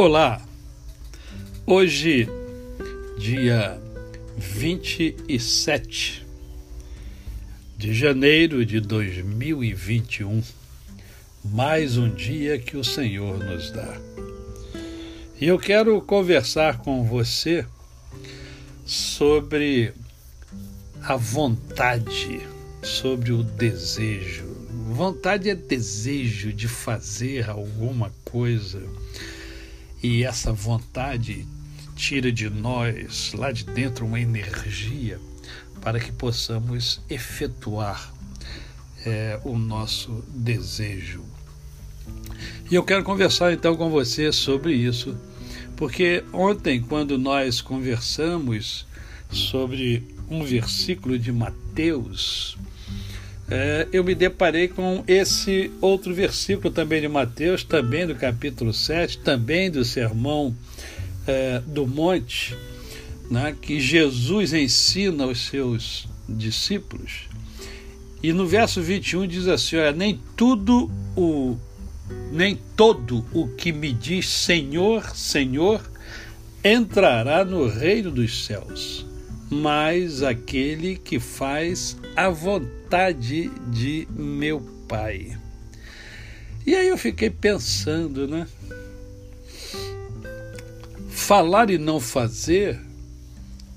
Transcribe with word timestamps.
Olá! 0.00 0.40
Hoje, 1.66 2.28
dia 3.18 3.82
27 4.36 6.24
de 7.76 7.92
janeiro 7.92 8.64
de 8.64 8.78
2021, 8.78 10.40
mais 11.44 11.96
um 11.96 12.08
dia 12.08 12.60
que 12.60 12.76
o 12.76 12.84
Senhor 12.84 13.38
nos 13.38 13.72
dá. 13.72 14.00
E 15.40 15.48
eu 15.48 15.58
quero 15.58 16.00
conversar 16.00 16.78
com 16.78 17.02
você 17.02 17.66
sobre 18.86 19.92
a 21.02 21.16
vontade, 21.16 22.40
sobre 22.84 23.32
o 23.32 23.42
desejo. 23.42 24.46
Vontade 24.92 25.50
é 25.50 25.56
desejo 25.56 26.52
de 26.52 26.68
fazer 26.68 27.50
alguma 27.50 28.12
coisa 28.24 28.80
e 30.02 30.24
essa 30.24 30.52
vontade 30.52 31.46
tira 31.96 32.30
de 32.30 32.48
nós, 32.48 33.32
lá 33.34 33.50
de 33.50 33.64
dentro, 33.64 34.06
uma 34.06 34.20
energia 34.20 35.18
para 35.80 35.98
que 35.98 36.12
possamos 36.12 37.00
efetuar 37.08 38.12
é, 39.04 39.40
o 39.44 39.58
nosso 39.58 40.24
desejo. 40.28 41.24
E 42.70 42.74
eu 42.74 42.84
quero 42.84 43.02
conversar 43.02 43.52
então 43.52 43.76
com 43.76 43.90
você 43.90 44.32
sobre 44.32 44.74
isso, 44.74 45.16
porque 45.76 46.24
ontem, 46.32 46.80
quando 46.80 47.18
nós 47.18 47.60
conversamos 47.60 48.86
sobre 49.30 50.06
um 50.30 50.44
versículo 50.44 51.18
de 51.18 51.32
Mateus, 51.32 52.56
é, 53.50 53.88
eu 53.92 54.04
me 54.04 54.14
deparei 54.14 54.68
com 54.68 55.02
esse 55.06 55.70
outro 55.80 56.14
versículo 56.14 56.72
também 56.72 57.00
de 57.00 57.08
Mateus, 57.08 57.64
também 57.64 58.06
do 58.06 58.14
capítulo 58.14 58.72
7, 58.72 59.18
também 59.18 59.70
do 59.70 59.84
Sermão 59.84 60.54
é, 61.26 61.62
do 61.66 61.86
Monte, 61.86 62.56
né, 63.30 63.56
que 63.60 63.80
Jesus 63.80 64.52
ensina 64.52 65.24
aos 65.24 65.46
seus 65.46 66.06
discípulos. 66.28 67.28
E 68.22 68.32
no 68.32 68.46
verso 68.46 68.82
21 68.82 69.26
diz 69.26 69.46
assim: 69.46 69.76
olha, 69.76 69.92
nem 69.92 70.20
tudo 70.36 70.90
o 71.16 71.56
nem 72.32 72.58
todo 72.74 73.24
o 73.32 73.48
que 73.48 73.70
me 73.70 73.92
diz 73.92 74.28
Senhor, 74.28 75.14
Senhor 75.14 75.80
entrará 76.64 77.44
no 77.44 77.68
reino 77.68 78.10
dos 78.10 78.46
céus, 78.46 79.06
mas 79.50 80.22
aquele 80.22 80.96
que 80.96 81.18
faz 81.18 81.96
a 82.16 82.28
vontade 82.28 83.50
de 83.70 84.06
meu 84.10 84.60
Pai. 84.88 85.36
E 86.66 86.74
aí 86.74 86.88
eu 86.88 86.96
fiquei 86.96 87.30
pensando, 87.30 88.26
né? 88.26 88.46
Falar 91.10 91.70
e 91.70 91.76
não 91.76 92.00
fazer 92.00 92.80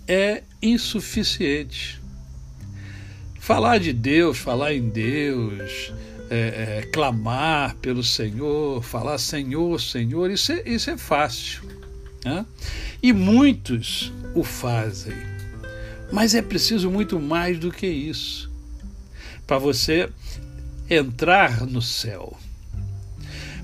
é 0.07 0.43
insuficiente. 0.61 2.01
Falar 3.39 3.77
de 3.79 3.91
Deus, 3.91 4.37
falar 4.37 4.73
em 4.73 4.89
Deus, 4.89 5.93
é, 6.29 6.79
é, 6.79 6.89
clamar 6.93 7.75
pelo 7.77 8.03
Senhor, 8.03 8.81
falar 8.83 9.17
Senhor, 9.17 9.81
Senhor, 9.81 10.29
isso 10.31 10.51
é, 10.51 10.61
isso 10.65 10.89
é 10.89 10.97
fácil. 10.97 11.63
Né? 12.23 12.45
E 13.01 13.11
muitos 13.11 14.13
o 14.33 14.43
fazem. 14.43 15.30
Mas 16.11 16.35
é 16.35 16.41
preciso 16.41 16.91
muito 16.91 17.19
mais 17.19 17.57
do 17.57 17.71
que 17.71 17.87
isso 17.87 18.51
para 19.51 19.57
você 19.57 20.09
entrar 20.89 21.65
no 21.67 21.81
céu. 21.81 22.37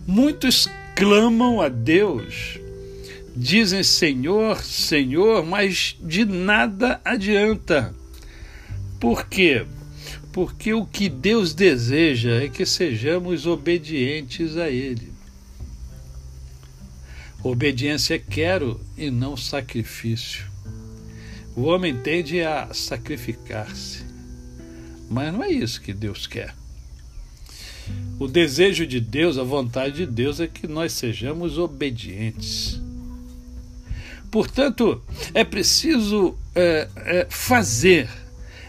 Muitos 0.06 0.68
clamam 0.96 1.62
a 1.62 1.70
Deus, 1.70 2.60
dizem 3.34 3.84
Senhor, 3.84 4.62
Senhor, 4.64 5.46
mas 5.46 5.96
de 6.02 6.26
nada 6.26 7.00
adianta. 7.06 7.96
Por 9.00 9.28
quê? 9.28 9.66
Porque 10.34 10.74
o 10.74 10.86
que 10.86 11.08
Deus 11.08 11.54
deseja 11.54 12.44
é 12.44 12.50
que 12.50 12.66
sejamos 12.66 13.46
obedientes 13.46 14.58
a 14.58 14.70
Ele. 14.70 15.14
Obediência 17.42 18.16
é 18.16 18.20
quero 18.20 18.78
e 18.98 19.10
não 19.10 19.38
sacrifício. 19.38 20.46
O 21.58 21.64
homem 21.64 21.98
tende 21.98 22.40
a 22.44 22.72
sacrificar-se, 22.72 24.06
mas 25.10 25.34
não 25.34 25.44
é 25.44 25.52
isso 25.52 25.82
que 25.82 25.92
Deus 25.92 26.28
quer. 26.28 26.54
O 28.20 28.28
desejo 28.28 28.86
de 28.86 29.00
Deus, 29.00 29.40
a 29.40 29.44
vontade 29.44 29.96
de 29.96 30.06
Deus 30.06 30.40
é 30.40 30.46
que 30.46 30.68
nós 30.68 30.94
sejamos 30.94 31.58
obedientes. 31.58 32.80
Portanto, 34.30 35.02
é 35.34 35.44
preciso 35.44 36.38
é, 36.54 36.90
é, 36.96 37.28
fazer, 37.28 38.08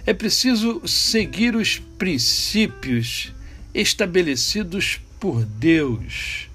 é 0.07 0.15
preciso 0.15 0.81
seguir 0.89 1.55
os 1.55 1.79
princípios 1.99 3.35
estabelecidos 3.75 4.99
por 5.21 5.45
Deus. 5.45 6.49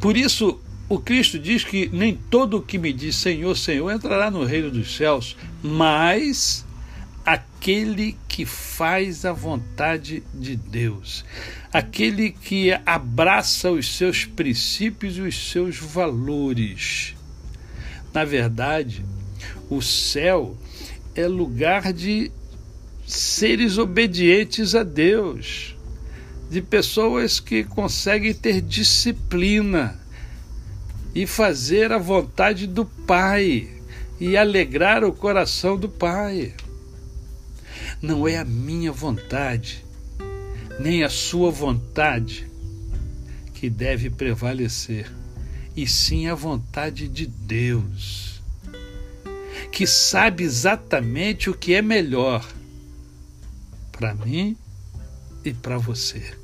Por 0.00 0.16
isso, 0.16 0.58
o 0.94 1.00
Cristo 1.00 1.40
diz 1.40 1.64
que 1.64 1.90
nem 1.92 2.14
todo 2.14 2.58
o 2.58 2.62
que 2.62 2.78
me 2.78 2.92
diz 2.92 3.16
Senhor, 3.16 3.56
Senhor 3.56 3.90
entrará 3.90 4.30
no 4.30 4.44
reino 4.44 4.70
dos 4.70 4.96
céus, 4.96 5.36
mas 5.60 6.64
aquele 7.26 8.16
que 8.28 8.46
faz 8.46 9.24
a 9.24 9.32
vontade 9.32 10.22
de 10.32 10.54
Deus, 10.54 11.24
aquele 11.72 12.30
que 12.30 12.70
abraça 12.86 13.72
os 13.72 13.96
seus 13.96 14.24
princípios 14.24 15.16
e 15.16 15.22
os 15.22 15.50
seus 15.50 15.78
valores. 15.78 17.16
Na 18.12 18.24
verdade, 18.24 19.04
o 19.68 19.82
céu 19.82 20.56
é 21.16 21.26
lugar 21.26 21.92
de 21.92 22.30
seres 23.04 23.78
obedientes 23.78 24.76
a 24.76 24.84
Deus, 24.84 25.74
de 26.48 26.62
pessoas 26.62 27.40
que 27.40 27.64
conseguem 27.64 28.32
ter 28.32 28.60
disciplina 28.60 30.03
e 31.14 31.26
fazer 31.26 31.92
a 31.92 31.98
vontade 31.98 32.66
do 32.66 32.84
Pai 32.84 33.68
e 34.18 34.36
alegrar 34.36 35.04
o 35.04 35.12
coração 35.12 35.76
do 35.76 35.88
Pai. 35.88 36.54
Não 38.02 38.26
é 38.26 38.36
a 38.38 38.44
minha 38.44 38.90
vontade, 38.90 39.84
nem 40.80 41.04
a 41.04 41.08
sua 41.08 41.50
vontade 41.50 42.50
que 43.54 43.70
deve 43.70 44.10
prevalecer, 44.10 45.10
e 45.76 45.86
sim 45.86 46.26
a 46.26 46.34
vontade 46.34 47.08
de 47.08 47.26
Deus, 47.26 48.42
que 49.70 49.86
sabe 49.86 50.42
exatamente 50.42 51.48
o 51.48 51.54
que 51.54 51.74
é 51.74 51.80
melhor 51.80 52.46
para 53.92 54.14
mim 54.14 54.56
e 55.44 55.52
para 55.52 55.78
você. 55.78 56.43